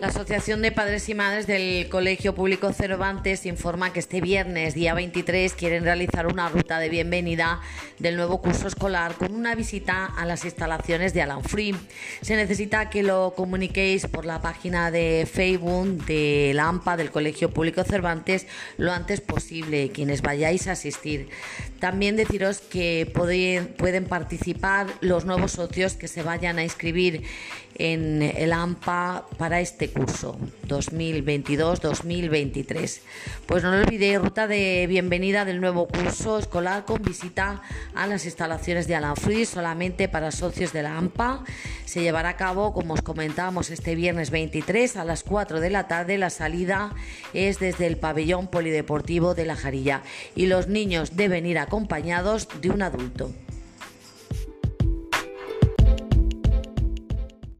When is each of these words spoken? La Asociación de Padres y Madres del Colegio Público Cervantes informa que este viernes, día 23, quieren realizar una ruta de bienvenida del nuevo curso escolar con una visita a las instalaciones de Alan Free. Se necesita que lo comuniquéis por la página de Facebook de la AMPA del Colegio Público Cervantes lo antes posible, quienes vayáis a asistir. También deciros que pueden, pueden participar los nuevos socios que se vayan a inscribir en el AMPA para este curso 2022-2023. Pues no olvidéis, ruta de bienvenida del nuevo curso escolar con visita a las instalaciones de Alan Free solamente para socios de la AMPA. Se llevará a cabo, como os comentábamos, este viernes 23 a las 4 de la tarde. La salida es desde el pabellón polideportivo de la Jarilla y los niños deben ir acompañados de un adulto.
La 0.00 0.08
Asociación 0.08 0.62
de 0.62 0.70
Padres 0.70 1.08
y 1.08 1.14
Madres 1.14 1.48
del 1.48 1.88
Colegio 1.88 2.32
Público 2.32 2.72
Cervantes 2.72 3.44
informa 3.46 3.92
que 3.92 3.98
este 3.98 4.20
viernes, 4.20 4.74
día 4.74 4.94
23, 4.94 5.54
quieren 5.54 5.82
realizar 5.82 6.28
una 6.28 6.48
ruta 6.48 6.78
de 6.78 6.88
bienvenida 6.88 7.60
del 7.98 8.14
nuevo 8.14 8.40
curso 8.40 8.68
escolar 8.68 9.14
con 9.14 9.34
una 9.34 9.56
visita 9.56 10.06
a 10.06 10.24
las 10.24 10.44
instalaciones 10.44 11.14
de 11.14 11.22
Alan 11.22 11.42
Free. 11.42 11.74
Se 12.20 12.36
necesita 12.36 12.90
que 12.90 13.02
lo 13.02 13.34
comuniquéis 13.34 14.06
por 14.06 14.24
la 14.24 14.40
página 14.40 14.92
de 14.92 15.28
Facebook 15.28 16.04
de 16.06 16.52
la 16.54 16.68
AMPA 16.68 16.96
del 16.96 17.10
Colegio 17.10 17.50
Público 17.50 17.82
Cervantes 17.82 18.46
lo 18.76 18.92
antes 18.92 19.20
posible, 19.20 19.90
quienes 19.90 20.22
vayáis 20.22 20.68
a 20.68 20.72
asistir. 20.72 21.28
También 21.80 22.14
deciros 22.14 22.60
que 22.60 23.10
pueden, 23.12 23.66
pueden 23.66 24.04
participar 24.04 24.86
los 25.00 25.24
nuevos 25.24 25.52
socios 25.52 25.94
que 25.94 26.06
se 26.06 26.22
vayan 26.22 26.58
a 26.58 26.62
inscribir 26.62 27.24
en 27.78 28.22
el 28.22 28.52
AMPA 28.52 29.26
para 29.38 29.60
este 29.60 29.87
curso 29.88 30.38
2022-2023. 30.66 33.00
Pues 33.46 33.62
no 33.62 33.72
olvidéis, 33.72 34.20
ruta 34.20 34.46
de 34.46 34.86
bienvenida 34.88 35.44
del 35.44 35.60
nuevo 35.60 35.88
curso 35.88 36.38
escolar 36.38 36.84
con 36.84 37.02
visita 37.02 37.62
a 37.94 38.06
las 38.06 38.24
instalaciones 38.24 38.86
de 38.86 38.94
Alan 38.94 39.16
Free 39.16 39.44
solamente 39.44 40.08
para 40.08 40.30
socios 40.30 40.72
de 40.72 40.82
la 40.82 40.96
AMPA. 40.96 41.44
Se 41.84 42.02
llevará 42.02 42.30
a 42.30 42.36
cabo, 42.36 42.72
como 42.72 42.94
os 42.94 43.02
comentábamos, 43.02 43.70
este 43.70 43.94
viernes 43.94 44.30
23 44.30 44.96
a 44.96 45.04
las 45.04 45.24
4 45.24 45.60
de 45.60 45.70
la 45.70 45.88
tarde. 45.88 46.18
La 46.18 46.30
salida 46.30 46.94
es 47.32 47.58
desde 47.58 47.86
el 47.86 47.96
pabellón 47.96 48.48
polideportivo 48.48 49.34
de 49.34 49.46
la 49.46 49.56
Jarilla 49.56 50.02
y 50.34 50.46
los 50.46 50.68
niños 50.68 51.16
deben 51.16 51.46
ir 51.46 51.58
acompañados 51.58 52.48
de 52.60 52.70
un 52.70 52.82
adulto. 52.82 53.30